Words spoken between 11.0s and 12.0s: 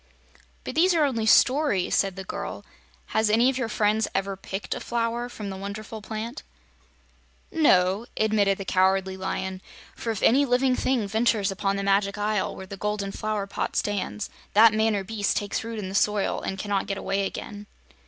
ventures upon the